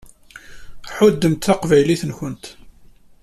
[0.95, 2.45] Ḥuddemt taqbaylit-nkent.